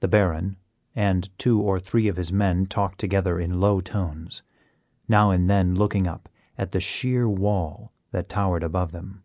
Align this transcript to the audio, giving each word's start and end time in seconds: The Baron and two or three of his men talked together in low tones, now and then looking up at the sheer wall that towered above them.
The 0.00 0.08
Baron 0.08 0.56
and 0.94 1.28
two 1.38 1.60
or 1.60 1.78
three 1.78 2.08
of 2.08 2.16
his 2.16 2.32
men 2.32 2.64
talked 2.64 2.98
together 2.98 3.38
in 3.38 3.60
low 3.60 3.82
tones, 3.82 4.42
now 5.08 5.30
and 5.30 5.50
then 5.50 5.74
looking 5.74 6.06
up 6.06 6.30
at 6.56 6.72
the 6.72 6.80
sheer 6.80 7.28
wall 7.28 7.92
that 8.12 8.30
towered 8.30 8.62
above 8.62 8.92
them. 8.92 9.24